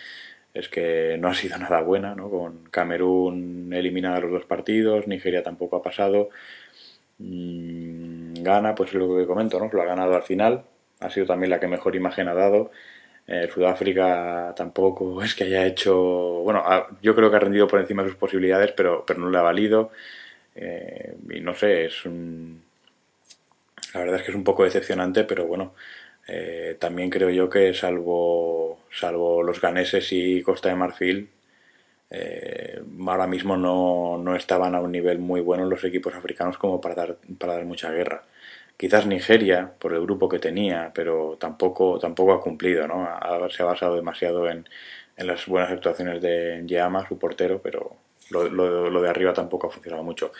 es 0.55 0.69
que 0.69 1.17
no 1.19 1.29
ha 1.29 1.35
sido 1.35 1.59
nada 1.59 1.81
buena, 1.83 2.15
¿no? 2.15 2.31
con 2.31 2.65
Camerún 2.71 3.71
eliminada 3.73 4.21
los 4.21 4.31
dos 4.33 4.45
partidos, 4.45 5.07
Nigeria 5.07 5.43
tampoco 5.43 5.77
ha 5.77 5.83
pasado, 5.83 6.31
Mm, 7.19 8.35
gana, 8.43 8.75
pues 8.75 8.91
es 8.91 8.95
lo 8.95 9.17
que 9.17 9.27
comento, 9.27 9.59
¿no? 9.59 9.69
Lo 9.73 9.83
ha 9.83 9.85
ganado 9.85 10.15
al 10.15 10.23
final, 10.23 10.65
ha 11.01 11.11
sido 11.11 11.27
también 11.27 11.51
la 11.51 11.61
que 11.61 11.67
mejor 11.67 11.97
imagen 11.97 12.29
ha 12.29 12.35
dado. 12.35 12.71
Eh, 13.27 13.49
Sudáfrica 13.53 14.55
tampoco 14.57 15.23
es 15.25 15.35
que 15.35 15.45
haya 15.45 15.67
hecho, 15.67 15.97
bueno, 15.97 16.65
yo 17.03 17.15
creo 17.15 17.31
que 17.31 17.37
ha 17.37 17.41
rendido 17.41 17.69
por 17.69 17.81
encima 17.81 18.03
de 18.03 18.11
sus 18.11 18.19
posibilidades, 18.19 18.73
pero, 18.73 19.05
pero 19.07 19.21
no 19.21 19.31
le 19.31 19.39
ha 19.39 19.43
valido. 19.43 19.91
Eh, 20.55 21.17
y 21.31 21.41
no 21.41 21.55
sé, 21.55 21.87
es 21.87 22.05
un, 22.07 22.63
la 23.95 24.01
verdad 24.01 24.17
es 24.17 24.23
que 24.23 24.31
es 24.31 24.37
un 24.37 24.45
poco 24.45 24.65
decepcionante, 24.65 25.25
pero 25.25 25.47
bueno, 25.47 25.75
eh, 26.29 26.77
también 26.79 27.11
creo 27.11 27.31
yo 27.31 27.49
que 27.51 27.75
salvo, 27.75 28.81
salvo 28.91 29.43
los 29.43 29.61
ganeses 29.61 30.13
y 30.13 30.43
Costa 30.43 30.69
de 30.69 30.77
Marfil, 30.77 31.31
eh, 32.11 32.83
ahora 33.07 33.27
mismo 33.27 33.57
no, 33.57 34.19
no, 34.19 34.37
estaban 34.37 34.75
a 34.75 34.81
un 34.81 34.93
nivel 34.93 35.19
muy 35.19 35.41
bueno 35.41 35.65
los 35.67 35.85
equipos 35.85 36.15
africanos 36.15 36.59
como 36.59 36.81
para 36.81 36.95
dar, 36.95 37.17
para 37.39 37.55
dar 37.55 37.65
mucha 37.65 37.91
guerra. 37.93 38.25
Quizás 38.77 39.07
Nigeria, 39.07 39.73
por 39.79 39.95
el 39.95 40.03
grupo 40.03 40.29
que 40.29 40.39
tenía, 40.39 40.93
pero 40.95 41.37
tampoco, 41.41 41.99
tampoco 41.99 42.33
ha 42.33 42.41
cumplido, 42.41 42.87
¿no? 42.87 43.09
se 43.51 43.63
ha 43.63 43.67
basado 43.67 43.97
demasiado 43.97 44.49
en, 44.49 44.69
en 45.17 45.27
las 45.27 45.47
buenas 45.47 45.71
actuaciones 45.73 46.23
de 46.23 46.63
Yama, 46.67 47.07
su 47.09 47.19
portero, 47.19 47.61
pero, 47.63 47.97
lo, 48.31 49.03
de 49.03 49.09
arriba 49.09 49.33
tampoco 49.33 49.67
ha 49.69 49.71
funcionado 49.71 50.03
mucho. 50.03 50.33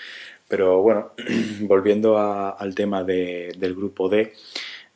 Pero 0.49 0.83
bueno, 0.83 1.13
volviendo 1.63 2.19
al 2.19 2.75
tema 2.75 3.05
del 3.05 3.75
grupo 3.75 4.09
D, 4.09 4.33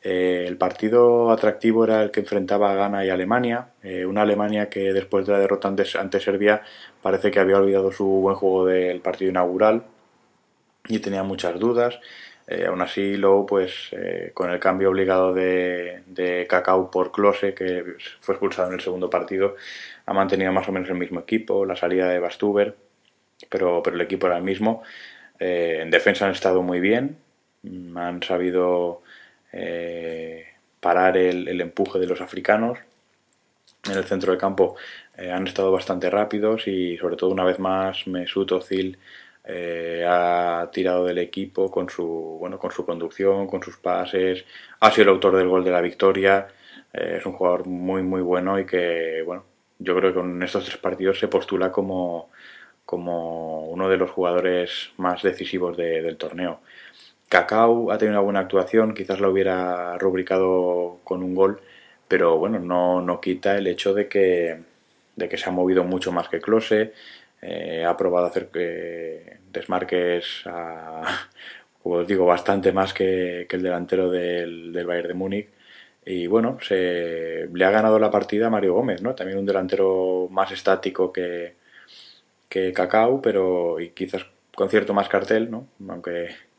eh, 0.05 0.43
el 0.47 0.57
partido 0.57 1.31
atractivo 1.31 1.85
era 1.85 2.03
el 2.03 2.11
que 2.11 2.19
enfrentaba 2.19 2.71
a 2.71 2.75
Ghana 2.75 3.05
y 3.05 3.09
Alemania, 3.09 3.69
eh, 3.81 4.05
una 4.05 4.23
Alemania 4.23 4.69
que 4.69 4.91
después 4.91 5.25
de 5.25 5.31
la 5.31 5.39
derrota 5.39 5.69
ante, 5.69 6.19
Serbia 6.19 6.61
parece 7.01 7.31
que 7.31 7.39
había 7.39 7.57
olvidado 7.57 7.89
su 7.91 8.05
buen 8.05 8.35
juego 8.35 8.65
del 8.65 8.99
partido 8.99 9.31
inaugural 9.31 9.83
y 10.89 10.99
tenía 10.99 11.23
muchas 11.23 11.57
dudas. 11.57 11.99
Eh, 12.47 12.65
aún 12.67 12.81
así, 12.81 13.15
luego, 13.15 13.45
pues, 13.45 13.91
con 14.33 14.51
el 14.51 14.59
cambio 14.59 14.89
obligado 14.89 15.33
de, 15.33 16.03
de 16.07 16.45
Cacao 16.49 16.91
por 16.91 17.11
Klose, 17.13 17.53
que 17.53 17.95
fue 18.19 18.35
expulsado 18.35 18.67
en 18.67 18.75
el 18.75 18.81
segundo 18.81 19.09
partido, 19.09 19.55
ha 20.05 20.13
mantenido 20.13 20.51
más 20.51 20.67
o 20.67 20.73
menos 20.73 20.89
el 20.89 20.95
mismo 20.97 21.21
equipo, 21.21 21.65
la 21.65 21.77
salida 21.77 22.09
de 22.09 22.19
Bastuber, 22.19 22.75
pero, 23.49 23.81
pero 23.83 23.95
el 23.95 24.01
equipo 24.01 24.27
era 24.27 24.37
el 24.37 24.43
mismo. 24.43 24.83
en 25.39 25.89
defensa 25.91 26.25
han 26.25 26.31
estado 26.31 26.61
muy 26.61 26.79
bien, 26.79 27.17
mm, 27.63 27.97
han 27.97 28.23
sabido 28.23 29.03
eh, 29.53 30.47
parar 30.79 31.15
el, 31.17 31.61
empuje 31.61 31.99
de 31.99 32.07
los 32.07 32.21
africanos. 32.21 32.79
En 33.85 33.97
el 33.97 34.03
centro 34.05 34.31
del 34.31 34.39
campo 34.39 34.75
eh, 35.17 35.31
han 35.31 35.47
estado 35.47 35.71
bastante 35.71 36.09
rápidos 36.09 36.67
y 36.67 36.97
sobre 36.97 37.15
todo 37.15 37.29
una 37.31 37.43
vez 37.43 37.59
más 37.59 38.07
Mesut 38.07 38.51
Özil 38.51 38.97
eh, 39.45 40.05
ha 40.07 40.69
tirado 40.71 41.05
del 41.05 41.17
equipo 41.19 41.69
con 41.69 41.89
su 41.89 42.05
bueno 42.39 42.57
con 42.57 42.71
su 42.71 42.85
conducción, 42.85 43.47
con 43.47 43.61
sus 43.61 43.77
pases, 43.77 44.45
ha 44.79 44.91
sido 44.91 45.03
el 45.03 45.09
autor 45.09 45.35
del 45.37 45.49
gol 45.49 45.63
de 45.65 45.71
la 45.71 45.81
victoria. 45.81 46.47
es 46.93 47.25
un 47.25 47.33
jugador 47.33 47.67
muy 47.67 48.03
muy 48.03 48.21
bueno 48.21 48.59
y 48.59 48.65
que 48.65 49.21
bueno 49.25 49.43
yo 49.79 49.95
creo 49.97 50.11
que 50.13 50.19
con 50.19 50.41
estos 50.43 50.65
tres 50.65 50.77
partidos 50.77 51.19
se 51.19 51.27
postula 51.27 51.71
como 51.71 52.29
como 52.85 53.65
uno 53.69 53.89
de 53.89 53.97
los 53.97 54.11
jugadores 54.11 54.91
más 54.97 55.21
decisivos 55.23 55.77
del 55.77 56.17
torneo. 56.17 56.61
Cacao 57.33 57.91
ha 57.91 57.97
tenido 57.97 58.19
una 58.19 58.23
buena 58.23 58.39
actuación, 58.41 58.93
quizás 58.93 59.19
la 59.19 59.27
hubiera 59.27 59.97
rubricado 59.97 60.99
con 61.03 61.23
un 61.23 61.33
gol, 61.33 61.61
pero 62.07 62.37
bueno, 62.37 62.59
no, 62.59 63.01
no 63.01 63.19
quita 63.19 63.57
el 63.57 63.65
hecho 63.65 63.95
de 63.95 64.07
que, 64.07 64.59
de 65.15 65.29
que 65.29 65.37
se 65.37 65.49
ha 65.49 65.51
movido 65.51 65.83
mucho 65.83 66.11
más 66.11 66.29
que 66.29 66.39
Close, 66.39 66.93
eh, 67.41 67.85
ha 67.85 67.97
probado 67.97 68.27
hacer 68.27 68.49
eh, 68.53 69.39
desmarques, 69.51 70.43
como 71.81 71.95
os 71.95 72.07
digo, 72.07 72.27
bastante 72.27 72.71
más 72.71 72.93
que, 72.93 73.47
el 73.49 73.63
delantero 73.63 74.11
del, 74.11 74.71
del, 74.71 74.85
Bayern 74.85 75.07
de 75.07 75.13
Múnich. 75.15 75.49
Y 76.05 76.27
bueno, 76.27 76.59
se, 76.61 77.47
le 77.51 77.65
ha 77.65 77.71
ganado 77.71 77.97
la 77.97 78.11
partida 78.11 78.47
a 78.47 78.49
Mario 78.51 78.75
Gómez, 78.75 79.01
¿no? 79.01 79.15
También 79.15 79.39
un 79.39 79.45
delantero 79.47 80.27
más 80.29 80.51
estático 80.51 81.11
que, 81.11 81.55
que 82.47 82.73
Cacao, 82.73 83.21
pero 83.23 83.79
y 83.79 83.89
quizás 83.89 84.23
con 84.55 84.69
cierto 84.69 84.93
más 84.93 85.09
cartel, 85.09 85.49
¿no? 85.49 85.67
Aunque 85.89 86.52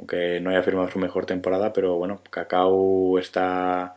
aunque 0.00 0.40
no 0.40 0.50
haya 0.50 0.62
firmado 0.62 0.88
su 0.88 0.98
mejor 0.98 1.26
temporada, 1.26 1.74
pero 1.74 1.96
bueno, 1.96 2.22
Cacao 2.30 3.18
está 3.18 3.96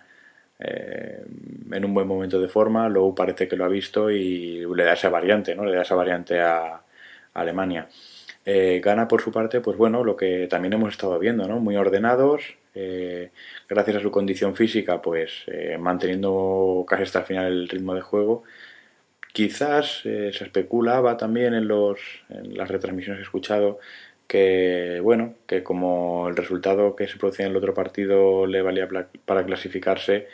eh, 0.60 1.24
en 1.72 1.86
un 1.86 1.94
buen 1.94 2.08
momento 2.08 2.42
de 2.42 2.50
forma, 2.50 2.90
luego 2.90 3.16
parece 3.16 3.48
que 3.48 3.56
lo 3.56 3.64
ha 3.64 3.70
visto 3.70 4.12
y 4.12 4.66
le 4.76 4.84
da 4.84 4.94
esa 4.94 5.10
variante, 5.10 5.56
¿no? 5.56 5.66
Le 5.66 5.76
da 5.76 5.84
esa 5.84 5.96
variante 5.96 6.42
a, 6.42 6.82
Alemania. 7.34 7.88
Eh, 8.46 8.82
gana 8.84 9.08
por 9.08 9.22
su 9.22 9.32
parte, 9.32 9.62
pues 9.62 9.78
bueno, 9.78 10.04
lo 10.04 10.16
que 10.16 10.48
también 10.48 10.74
hemos 10.74 10.92
estado 10.92 11.18
viendo, 11.20 11.48
¿no? 11.48 11.60
Muy 11.60 11.78
ordenados, 11.78 12.44
eh, 12.76 13.32
gracias 13.70 13.98
a 13.98 14.00
su 14.02 14.12
condición 14.12 14.56
física, 14.56 15.02
pues 15.02 15.46
manteniendo 15.80 16.86
casi 16.88 17.04
hasta 17.04 17.20
el 17.20 17.26
final 17.26 17.46
el 17.48 17.70
ritmo 17.70 17.96
de 17.96 18.02
juego. 18.02 18.44
Quizás 19.34 20.02
se 20.04 20.30
especulaba 20.30 21.18
también 21.18 21.54
en, 21.56 21.68
los, 21.68 22.00
en 22.30 22.56
las 22.58 22.70
retransmisiones 22.70 23.20
que 23.20 23.24
he 23.24 23.26
escuchado 23.26 23.80
que 24.28 25.00
bueno, 25.02 25.36
que 25.48 25.64
como 25.64 26.28
el 26.30 26.36
resultado 26.36 26.96
que 26.96 27.08
se 27.08 27.18
producía 27.18 27.46
en 27.46 27.52
el 27.52 27.58
otro 27.58 27.74
partido 27.74 28.46
le 28.48 28.62
valía 28.62 28.88
para 29.26 29.46
clasificarse, 29.46 30.28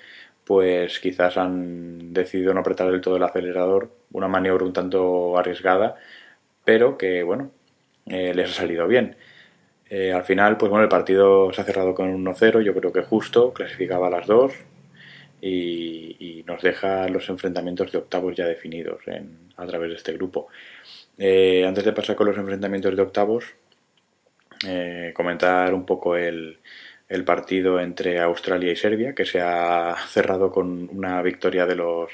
pues 0.45 0.99
quizás 0.99 1.37
han 1.37 2.13
decidido 2.13 2.53
no 2.53 2.61
apretar 2.61 2.91
del 2.91 3.01
todo 3.01 3.17
el 3.17 3.23
acelerador, 3.23 3.91
una 4.11 4.27
maniobra 4.27 4.65
un 4.65 4.73
tanto 4.73 5.37
arriesgada, 5.37 5.95
pero 6.65 6.97
que 6.97 7.23
bueno, 7.23 7.51
eh, 8.07 8.33
les 8.33 8.51
ha 8.51 8.53
salido 8.53 8.87
bien. 8.87 9.15
Eh, 9.89 10.13
al 10.13 10.23
final, 10.23 10.57
pues 10.57 10.69
bueno, 10.69 10.83
el 10.83 10.89
partido 10.89 11.51
se 11.53 11.61
ha 11.61 11.63
cerrado 11.65 11.95
con 11.95 12.09
un 12.09 12.23
1-0, 12.25 12.61
yo 12.61 12.73
creo 12.75 12.93
que 12.93 13.01
justo, 13.01 13.53
clasificaba 13.53 14.07
a 14.07 14.11
las 14.11 14.27
dos 14.27 14.53
y, 15.41 16.43
nos 16.47 16.61
deja 16.63 17.07
los 17.09 17.29
enfrentamientos 17.29 17.91
de 17.91 17.99
octavos 17.99 18.35
ya 18.35 18.45
definidos 18.47 19.01
a 19.55 19.65
través 19.67 19.89
de 19.91 19.95
este 19.97 20.13
grupo. 20.13 20.47
Eh, 21.17 21.63
antes 21.67 21.85
de 21.85 21.93
pasar 21.93 22.15
con 22.15 22.27
los 22.27 22.37
enfrentamientos 22.37 22.95
de 22.95 23.01
octavos, 23.01 23.45
eh, 24.65 25.11
comentar 25.15 25.73
un 25.73 25.85
poco 25.85 26.15
el, 26.15 26.59
el 27.09 27.23
partido 27.23 27.79
entre 27.79 28.19
Australia 28.19 28.71
y 28.71 28.75
Serbia, 28.75 29.15
que 29.15 29.25
se 29.25 29.41
ha 29.41 29.95
cerrado 30.07 30.51
con 30.51 30.89
una 30.91 31.21
victoria 31.23 31.65
de 31.65 31.75
los 31.75 32.11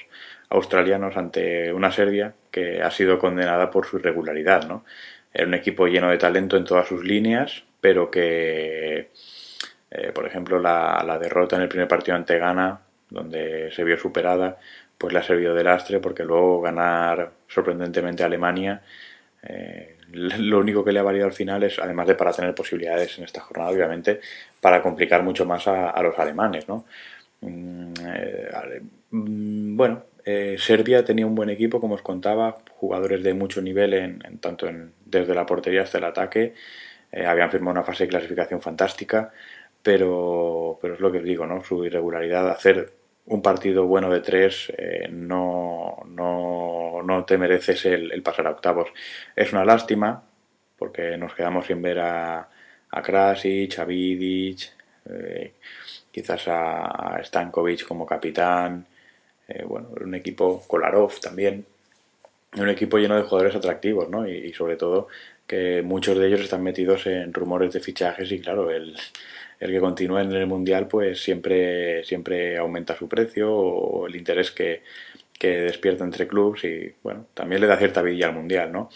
australianos 0.49 1.17
ante 1.17 1.73
una 1.73 1.91
Serbia 1.91 2.33
que 2.49 2.81
ha 2.81 2.89
sido 2.91 3.19
condenada 3.19 3.69
por 3.69 3.85
su 3.85 3.97
irregularidad. 3.97 4.67
¿no? 4.67 4.85
Era 5.33 5.47
un 5.47 5.53
equipo 5.53 5.87
lleno 5.87 6.09
de 6.09 6.17
talento 6.17 6.55
en 6.55 6.63
todas 6.63 6.87
sus 6.87 7.03
líneas, 7.03 7.63
pero 7.81 8.09
que, 8.09 9.09
eh, 9.91 10.11
por 10.13 10.25
ejemplo, 10.25 10.59
la, 10.59 11.03
la, 11.05 11.19
derrota 11.19 11.57
en 11.57 11.63
el 11.63 11.67
primer 11.67 11.89
partido 11.89 12.15
ante 12.15 12.39
Ghana, 12.39 12.79
donde 13.09 13.71
se 13.71 13.83
vio 13.83 13.97
superada, 13.97 14.57
pues 14.97 15.13
le 15.13 15.19
ha 15.19 15.23
servido 15.23 15.53
de 15.53 15.63
lastre 15.63 15.99
porque 15.99 16.23
luego 16.23 16.61
ganar 16.61 17.31
sorprendentemente 17.47 18.23
a 18.23 18.27
Alemania 18.27 18.81
eh, 19.45 19.97
lo 20.11 20.59
único 20.59 20.83
que 20.83 20.91
le 20.91 20.99
ha 20.99 21.03
valido 21.03 21.25
al 21.25 21.33
final 21.33 21.63
es, 21.63 21.79
además 21.79 22.07
de 22.07 22.15
para 22.15 22.31
tener 22.31 22.55
posibilidades 22.55 23.17
en 23.17 23.25
esta 23.25 23.41
jornada, 23.41 23.69
obviamente, 23.71 24.21
para 24.61 24.81
complicar 24.81 25.23
mucho 25.23 25.45
más 25.45 25.67
a, 25.67 26.01
los 26.01 26.17
alemanes, 26.17 26.67
¿no? 26.67 26.85
Mm, 27.41 27.93
eh, 28.05 28.81
mm, 29.11 29.75
bueno, 29.75 30.03
eh, 30.23 30.55
Serbia 30.57 31.03
tenía 31.03 31.27
un 31.27 31.35
buen 31.35 31.49
equipo, 31.49 31.79
como 31.79 31.95
os 31.95 32.01
contaba, 32.01 32.57
jugadores 32.71 33.23
de 33.23 33.33
mucho 33.33 33.61
nivel, 33.61 33.93
en, 33.93 34.19
tanto 34.39 34.67
en, 34.67 34.93
desde 35.05 35.35
la 35.35 35.45
portería 35.45 35.83
hasta 35.83 35.97
el 35.97 36.05
ataque. 36.05 36.53
Habían 37.25 37.49
firmado 37.49 37.71
una 37.71 37.83
fase 37.83 38.03
de 38.05 38.09
clasificación 38.09 38.61
fantástica, 38.61 39.31
pero, 39.81 40.77
pero 40.81 40.95
es 40.95 40.99
lo 40.99 41.11
que 41.11 41.19
os 41.19 41.23
digo, 41.23 41.45
¿no? 41.45 41.63
Su 41.63 41.85
irregularidad, 41.85 42.49
hacer 42.49 42.91
un 43.27 43.41
partido 43.41 43.85
bueno 43.85 44.09
de 44.09 44.19
tres 44.19 44.71
no, 45.11 45.97
no, 46.07 46.44
no, 47.05 47.25
te 47.25 47.38
mereces 47.38 47.85
el, 47.85 48.21
pasar 48.21 48.47
a 48.47 48.51
octavos. 48.51 48.89
Es 49.35 49.53
una 49.53 49.65
lástima 49.65 50.24
porque 50.77 51.17
nos 51.17 51.33
quedamos 51.33 51.65
sin 51.67 51.81
ver 51.81 52.00
a, 52.00 52.50
a 52.91 53.01
Krasic, 53.01 53.79
a 53.79 53.85
Vidic, 53.85 54.71
eh, 55.09 55.53
quizás 56.12 56.47
a, 56.47 57.21
Stankovic 57.24 57.85
como 57.88 58.05
capitán, 58.05 58.85
eh, 59.47 59.63
bueno, 59.63 59.89
un 60.01 60.15
equipo 60.15 60.63
Kolarov 60.67 61.19
también, 61.19 61.65
un 62.57 62.69
equipo 62.69 62.97
lleno 62.97 63.15
de 63.15 63.24
jugadores 63.24 63.55
atractivos, 63.55 64.09
¿no? 64.09 64.27
y 64.27 64.51
sobre 64.53 64.77
todo 64.77 65.07
que 65.47 65.81
muchos 65.83 66.17
de 66.17 66.27
ellos 66.27 66.41
están 66.41 66.63
metidos 66.63 67.05
en 67.07 67.33
rumores 67.33 67.74
de 67.74 67.79
fichajes 67.79 68.31
y 68.31 68.39
claro, 68.39 68.71
el, 68.71 68.95
el 69.59 69.71
que 69.71 69.79
continúe 69.79 70.19
en 70.19 70.31
el 70.31 70.47
mundial 70.47 70.88
pues 70.88 71.21
siempre, 71.21 72.03
siempre 72.03 72.57
aumenta 72.57 72.95
su 72.95 73.07
precio 73.07 73.53
o 73.53 74.07
el 74.07 74.15
interés 74.15 74.51
que, 74.51 74.83
que 75.39 75.61
despierta 75.61 76.03
entre 76.03 76.27
clubes 76.27 76.63
y 76.63 76.95
bueno, 77.03 77.27
también 77.33 77.61
le 77.61 77.67
da 77.67 77.77
cierta 77.77 78.01
vidilla 78.01 78.27
al 78.27 78.33
mundial, 78.33 78.71
¿no? 78.71 78.89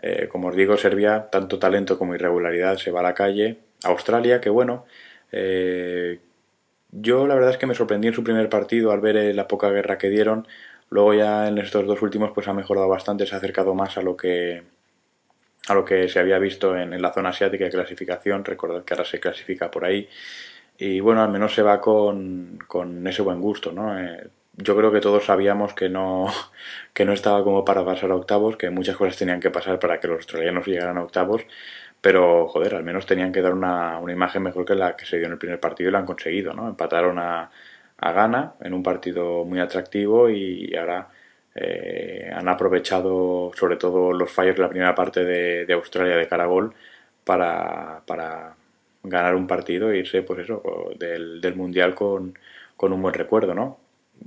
Eh, 0.00 0.28
como 0.28 0.48
os 0.48 0.56
digo, 0.56 0.76
Serbia, 0.76 1.28
tanto 1.30 1.58
talento 1.58 1.98
como 1.98 2.14
irregularidad 2.14 2.76
se 2.76 2.90
va 2.90 3.00
a 3.00 3.02
la 3.02 3.14
calle. 3.14 3.58
Australia, 3.84 4.40
que 4.40 4.50
bueno, 4.50 4.86
eh, 5.32 6.20
yo 6.90 7.26
la 7.26 7.34
verdad 7.34 7.50
es 7.50 7.58
que 7.58 7.66
me 7.66 7.74
sorprendí 7.74 8.08
en 8.08 8.14
su 8.14 8.24
primer 8.24 8.48
partido 8.48 8.92
al 8.92 9.00
ver 9.00 9.16
eh, 9.16 9.34
la 9.34 9.48
poca 9.48 9.70
guerra 9.70 9.98
que 9.98 10.08
dieron. 10.08 10.46
Luego 10.90 11.14
ya 11.14 11.48
en 11.48 11.58
estos 11.58 11.86
dos 11.86 12.00
últimos 12.02 12.30
pues 12.32 12.48
ha 12.48 12.54
mejorado 12.54 12.88
bastante, 12.88 13.26
se 13.26 13.34
ha 13.34 13.38
acercado 13.38 13.74
más 13.74 13.98
a 13.98 14.02
lo 14.02 14.16
que 14.16 14.62
a 15.68 15.74
lo 15.74 15.84
que 15.84 16.08
se 16.08 16.18
había 16.18 16.38
visto 16.38 16.76
en, 16.76 17.00
la 17.02 17.12
zona 17.12 17.30
asiática 17.30 17.64
de 17.64 17.70
clasificación. 17.70 18.44
Recordad 18.44 18.84
que 18.84 18.94
ahora 18.94 19.04
se 19.04 19.20
clasifica 19.20 19.70
por 19.70 19.84
ahí. 19.84 20.08
Y 20.78 21.00
bueno, 21.00 21.22
al 21.22 21.30
menos 21.30 21.54
se 21.54 21.62
va 21.62 21.80
con, 21.80 22.58
con 22.66 23.06
ese 23.06 23.22
buen 23.22 23.40
gusto, 23.40 23.72
¿no? 23.72 23.98
Eh, 23.98 24.28
yo 24.58 24.76
creo 24.76 24.92
que 24.92 25.00
todos 25.00 25.24
sabíamos 25.24 25.74
que 25.74 25.88
no, 25.88 26.26
que 26.94 27.04
no 27.04 27.12
estaba 27.12 27.44
como 27.44 27.64
para 27.64 27.84
pasar 27.84 28.10
a 28.10 28.16
octavos, 28.16 28.56
que 28.56 28.70
muchas 28.70 28.96
cosas 28.96 29.16
tenían 29.16 29.40
que 29.40 29.50
pasar 29.50 29.78
para 29.80 30.00
que 30.00 30.08
los 30.08 30.18
australianos 30.18 30.66
llegaran 30.66 30.98
a 30.98 31.04
octavos, 31.04 31.42
pero 32.00 32.48
joder, 32.48 32.74
al 32.74 32.84
menos 32.84 33.06
tenían 33.06 33.32
que 33.32 33.42
dar 33.42 33.54
una, 33.54 33.98
una 33.98 34.12
imagen 34.12 34.42
mejor 34.42 34.64
que 34.64 34.74
la 34.74 34.96
que 34.96 35.06
se 35.06 35.18
dio 35.18 35.26
en 35.26 35.32
el 35.32 35.38
primer 35.38 35.60
partido 35.60 35.88
y 35.88 35.92
lo 35.92 35.98
han 35.98 36.06
conseguido, 36.06 36.54
¿no? 36.54 36.68
Empataron 36.68 37.18
a, 37.18 37.50
a 37.98 38.12
Ghana 38.12 38.54
en 38.60 38.74
un 38.74 38.82
partido 38.82 39.44
muy 39.44 39.60
atractivo 39.60 40.30
y 40.30 40.74
ahora 40.76 41.08
eh, 41.54 42.30
han 42.32 42.48
aprovechado 42.48 43.50
sobre 43.54 43.76
todo 43.76 44.12
los 44.12 44.30
fallos 44.30 44.56
de 44.56 44.62
la 44.62 44.68
primera 44.68 44.94
parte 44.94 45.24
de, 45.24 45.72
Australia 45.72 46.16
de 46.16 46.28
Caragol 46.28 46.74
para, 47.24 48.02
para, 48.06 48.54
ganar 49.02 49.34
un 49.34 49.46
partido 49.46 49.90
e 49.90 49.98
irse 49.98 50.22
pues 50.22 50.40
eso 50.40 50.62
del, 50.98 51.54
mundial 51.56 51.94
con, 51.94 52.34
un 52.80 53.02
buen 53.02 53.14
recuerdo 53.14 53.54
¿no? 53.54 53.78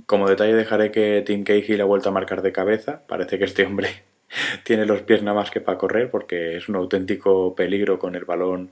Como 0.06 0.28
detalle 0.28 0.54
dejaré 0.54 0.90
que 0.90 1.22
Tim 1.24 1.44
Cahill 1.44 1.80
ha 1.80 1.84
vuelto 1.84 2.08
a 2.08 2.12
marcar 2.12 2.42
de 2.42 2.52
cabeza 2.52 3.02
parece 3.06 3.38
que 3.38 3.44
este 3.44 3.64
hombre 3.64 3.88
tiene 4.64 4.86
los 4.86 5.02
pies 5.02 5.22
nada 5.22 5.36
más 5.36 5.50
que 5.50 5.60
para 5.60 5.78
correr 5.78 6.10
porque 6.10 6.56
es 6.56 6.68
un 6.68 6.76
auténtico 6.76 7.54
peligro 7.54 7.98
con 7.98 8.14
el 8.14 8.24
balón 8.24 8.70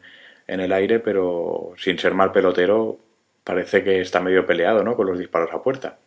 en 0.51 0.59
el 0.59 0.73
aire, 0.73 0.99
pero 0.99 1.75
sin 1.77 1.99
ser 1.99 2.13
mal 2.13 2.33
pelotero 2.33 2.99
parece 3.45 3.85
que 3.85 4.01
está 4.01 4.21
medio 4.21 4.45
peleado 4.47 4.83
¿no? 4.83 4.97
con 4.97 5.07
los 5.07 5.19
disparos 5.19 5.51
a 5.53 5.63
puerta. 5.63 5.99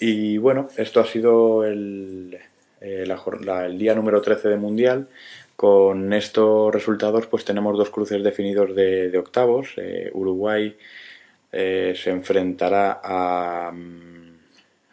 Y 0.00 0.36
bueno, 0.38 0.68
esto 0.76 0.98
ha 0.98 1.06
sido 1.06 1.64
el, 1.64 2.40
eh, 2.80 3.04
el 3.06 3.78
día 3.78 3.94
número 3.94 4.20
13 4.20 4.48
del 4.48 4.58
Mundial. 4.58 5.08
Con 5.54 6.12
estos 6.12 6.74
resultados 6.74 7.28
pues 7.28 7.44
tenemos 7.44 7.78
dos 7.78 7.90
cruces 7.90 8.20
definidos 8.24 8.74
de, 8.74 9.16
octavos. 9.16 9.74
Eh, 9.76 10.10
Uruguay 10.12 10.76
eh, 11.52 11.94
se 11.96 12.10
enfrentará 12.10 13.00
a... 13.02 13.72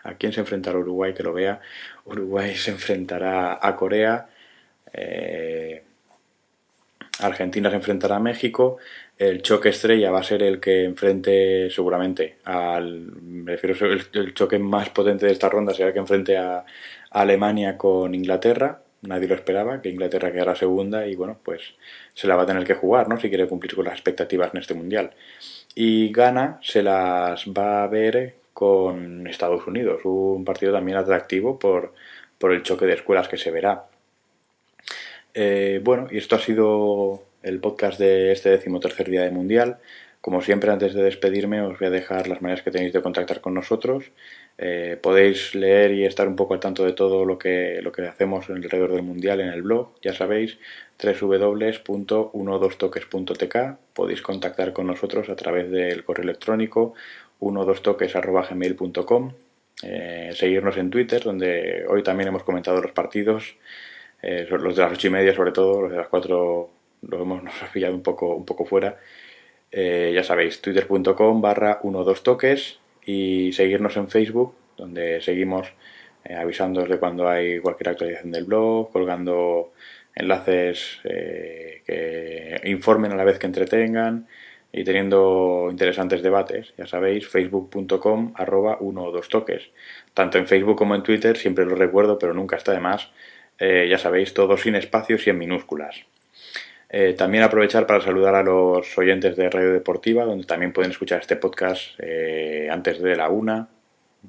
¿A 0.01 0.13
quién 0.13 0.31
se 0.31 0.39
enfrentará 0.39 0.77
Uruguay? 0.77 1.13
Que 1.13 1.23
lo 1.23 1.33
vea. 1.33 1.59
Uruguay 2.05 2.55
se 2.55 2.71
enfrentará 2.71 3.59
a 3.61 3.75
Corea. 3.75 4.29
Argentina 7.19 7.69
se 7.69 7.75
enfrentará 7.75 8.15
a 8.15 8.19
México. 8.19 8.77
El 9.17 9.41
choque 9.41 9.69
estrella 9.69 10.11
va 10.11 10.19
a 10.19 10.23
ser 10.23 10.41
el 10.41 10.59
que 10.59 10.85
enfrente 10.85 11.69
seguramente 11.69 12.37
al. 12.45 13.21
Me 13.21 13.57
refiero 13.57 13.93
el, 13.93 14.07
el 14.13 14.33
choque 14.33 14.57
más 14.57 14.89
potente 14.89 15.25
de 15.25 15.33
esta 15.33 15.49
ronda 15.49 15.73
será 15.73 15.89
el 15.89 15.93
que 15.93 15.99
enfrente 15.99 16.37
a, 16.37 16.65
Alemania 17.11 17.77
con 17.77 18.13
Inglaterra. 18.13 18.81
Nadie 19.01 19.27
lo 19.27 19.35
esperaba, 19.35 19.81
que 19.81 19.89
Inglaterra 19.89 20.31
quedara 20.31 20.55
segunda 20.55 21.07
y 21.07 21.15
bueno, 21.15 21.37
pues 21.43 21.75
se 22.13 22.27
la 22.27 22.35
va 22.35 22.43
a 22.43 22.45
tener 22.45 22.65
que 22.65 22.73
jugar, 22.73 23.07
¿no? 23.07 23.19
Si 23.19 23.29
quiere 23.29 23.47
cumplir 23.47 23.75
con 23.75 23.85
las 23.85 23.93
expectativas 23.93 24.53
en 24.53 24.59
este 24.59 24.73
mundial. 24.73 25.11
Y 25.73 26.11
Ghana 26.11 26.59
se 26.61 26.83
las 26.83 27.45
va 27.47 27.83
a 27.83 27.87
ver 27.87 28.35
con 28.53 29.25
Estados 29.27 29.65
Unidos, 29.67 30.01
un 30.03 30.43
partido 30.43 30.73
también 30.73 30.97
atractivo 30.97 31.57
por, 31.57 31.93
por 32.37 32.51
el 32.51 32.63
choque 32.63 32.85
de 32.85 32.95
escuelas 32.95 33.29
que 33.29 33.37
se 33.37 33.51
verá. 33.51 33.85
Eh, 35.33 35.79
bueno, 35.83 36.07
y 36.11 36.17
esto 36.17 36.35
ha 36.35 36.39
sido 36.39 37.23
el 37.43 37.59
podcast 37.59 37.99
de 37.99 38.31
este 38.33 38.49
decimotercer 38.49 39.09
día 39.09 39.23
de 39.23 39.31
Mundial. 39.31 39.77
Como 40.21 40.41
siempre, 40.41 40.71
antes 40.71 40.93
de 40.93 41.03
despedirme, 41.03 41.61
os 41.61 41.79
voy 41.79 41.87
a 41.87 41.91
dejar 41.91 42.27
las 42.27 42.41
maneras 42.41 42.63
que 42.63 42.71
tenéis 42.71 42.91
de 42.91 43.01
contactar 43.01 43.39
con 43.39 43.53
nosotros. 43.53 44.11
Eh, 44.61 44.97
podéis 45.01 45.55
leer 45.55 45.93
y 45.93 46.05
estar 46.05 46.27
un 46.27 46.35
poco 46.35 46.53
al 46.53 46.59
tanto 46.59 46.83
de 46.83 46.91
todo 46.91 47.23
lo 47.23 47.39
que, 47.39 47.79
lo 47.81 47.93
que 47.93 48.05
hacemos 48.05 48.49
alrededor 48.49 48.91
del 48.91 49.03
Mundial 49.03 49.39
en 49.39 49.47
el 49.47 49.61
blog, 49.61 49.93
ya 50.01 50.13
sabéis, 50.13 50.57
www.12toques.tk. 51.01 53.77
Podéis 53.93 54.21
contactar 54.21 54.73
con 54.73 54.87
nosotros 54.87 55.29
a 55.29 55.37
través 55.37 55.71
del 55.71 56.03
correo 56.03 56.25
electrónico 56.25 56.93
12toques.gmail.com. 57.39 59.31
Eh, 59.81 60.31
seguirnos 60.33 60.75
en 60.75 60.89
Twitter, 60.89 61.23
donde 61.23 61.85
hoy 61.87 62.03
también 62.03 62.27
hemos 62.27 62.43
comentado 62.43 62.81
los 62.81 62.91
partidos, 62.91 63.55
eh, 64.21 64.45
los 64.49 64.75
de 64.75 64.81
las 64.81 64.91
ocho 64.91 65.07
y 65.07 65.11
media 65.11 65.33
sobre 65.33 65.53
todo, 65.53 65.83
los 65.83 65.91
de 65.91 65.97
las 65.97 66.09
cuatro 66.09 66.69
lo 67.07 67.21
hemos, 67.21 67.43
nos 67.43 67.63
ha 67.63 67.71
pillado 67.71 67.95
un 67.95 68.03
poco, 68.03 68.35
un 68.35 68.45
poco 68.45 68.65
fuera. 68.65 68.99
Eh, 69.71 70.11
ya 70.13 70.23
sabéis, 70.23 70.61
twitter.com 70.61 71.41
barra 71.41 71.79
12 71.81 72.23
toques 72.23 72.79
y 73.09 73.51
seguirnos 73.53 73.97
en 73.97 74.07
Facebook, 74.07 74.53
donde 74.77 75.19
seguimos 75.21 75.73
eh, 76.23 76.35
avisándoos 76.35 76.87
de 76.87 76.99
cuando 76.99 77.27
hay 77.27 77.59
cualquier 77.59 77.89
actualización 77.89 78.31
del 78.31 78.45
blog, 78.45 78.91
colgando 78.91 79.73
enlaces 80.13 80.99
eh, 81.05 81.81
que 81.87 82.69
informen 82.69 83.11
a 83.11 83.15
la 83.15 83.23
vez 83.23 83.39
que 83.39 83.47
entretengan 83.47 84.27
y 84.71 84.83
teniendo 84.83 85.69
interesantes 85.71 86.21
debates. 86.21 86.75
Ya 86.77 86.85
sabéis, 86.85 87.27
facebook.com 87.27 88.33
arroba 88.35 88.77
1 88.79 89.03
o 89.03 89.11
2 89.11 89.27
toques. 89.27 89.71
Tanto 90.13 90.37
en 90.37 90.45
Facebook 90.45 90.77
como 90.77 90.93
en 90.93 91.01
Twitter, 91.01 91.35
siempre 91.35 91.65
lo 91.65 91.73
recuerdo, 91.73 92.19
pero 92.19 92.35
nunca 92.35 92.57
está 92.57 92.73
de 92.73 92.79
más. 92.79 93.11
ya 93.59 93.97
sabéis, 93.97 94.35
todo 94.35 94.55
sin 94.55 94.75
espacios 94.75 95.25
y 95.25 95.31
en 95.31 95.39
minúsculas. 95.39 96.05
Eh, 96.91 97.13
también 97.13 97.43
aprovechar 97.43 97.85
para 97.85 98.01
saludar 98.01 98.33
a 98.33 98.41
los 98.41 98.97
oyentes 98.97 99.35
de 99.35 99.49
Radio 99.49 99.73
Deportiva, 99.73 100.25
donde 100.25 100.45
también 100.45 100.73
pueden 100.73 100.91
escuchar 100.91 101.21
este 101.21 101.35
podcast 101.35 101.91
eh, 101.99 102.67
antes 102.71 102.99
de 103.01 103.15
la 103.15 103.29
una. 103.29 103.67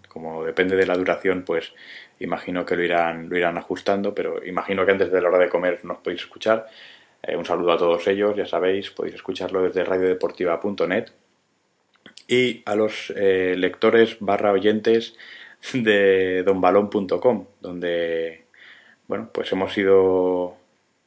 Como 0.08 0.44
depende 0.44 0.76
de 0.76 0.86
la 0.86 0.94
duración, 0.94 1.42
pues 1.44 1.72
imagino 2.18 2.66
que 2.66 2.76
lo 2.76 2.84
irán, 2.84 3.30
lo 3.30 3.36
irán 3.38 3.56
ajustando, 3.56 4.14
pero 4.14 4.44
imagino 4.44 4.84
que 4.84 4.92
antes 4.92 5.10
de 5.10 5.20
la 5.22 5.28
hora 5.28 5.38
de 5.38 5.48
comer 5.48 5.84
nos 5.84 5.98
podéis 5.98 6.22
escuchar. 6.22 6.66
Eh, 7.22 7.34
un 7.34 7.46
saludo 7.46 7.72
a 7.72 7.78
todos 7.78 8.06
ellos, 8.06 8.36
ya 8.36 8.46
sabéis, 8.46 8.90
podéis 8.90 9.14
escucharlo 9.14 9.62
desde 9.62 9.82
radiodeportiva.net. 9.84 11.06
Y 12.28 12.62
a 12.66 12.76
los 12.76 13.12
lectores 13.16 14.18
barra 14.20 14.52
oyentes 14.52 15.16
de 15.72 16.44
donbalón.com, 16.44 17.46
donde 17.60 18.44
bueno, 19.08 19.28
pues 19.32 19.50
hemos 19.50 19.72
sido 19.72 20.56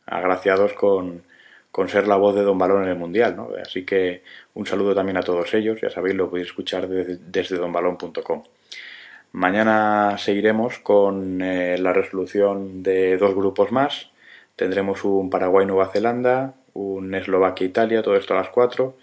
agraciados 0.05 0.73
con, 0.73 1.23
con 1.73 1.89
ser 1.89 2.07
la 2.07 2.17
voz 2.17 2.35
de 2.35 2.43
Don 2.43 2.59
Balón 2.59 2.83
en 2.83 2.89
el 2.89 2.95
Mundial, 2.95 3.35
¿no? 3.35 3.49
Así 3.59 3.83
que 3.83 4.21
un 4.53 4.67
saludo 4.67 4.93
también 4.93 5.17
a 5.17 5.23
todos 5.23 5.55
ellos, 5.55 5.81
ya 5.81 5.89
sabéis, 5.89 6.15
lo 6.15 6.29
podéis 6.29 6.49
escuchar 6.49 6.87
desde, 6.87 7.57
donbalón.com. 7.57 8.43
Mañana 9.31 10.15
seguiremos 10.19 10.77
con 10.77 11.41
eh, 11.41 11.79
la 11.79 11.91
resolución 11.91 12.83
de 12.83 13.17
dos 13.17 13.33
grupos 13.33 13.71
más. 13.71 14.11
Tendremos 14.55 15.03
un 15.03 15.31
Paraguay-Nueva 15.31 15.87
Zelanda, 15.87 16.53
un 16.75 17.15
Eslovaquia-Italia, 17.15 18.03
todo 18.03 18.17
esto 18.17 18.35
a 18.35 18.37
las 18.37 18.49
4, 18.49 18.95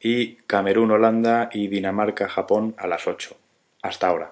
y 0.00 0.36
Camerún-Holanda 0.46 1.50
y 1.52 1.66
Dinamarca-Japón 1.66 2.76
a 2.78 2.86
las 2.86 3.08
8. 3.08 3.36
Hasta 3.82 4.06
ahora. 4.06 4.30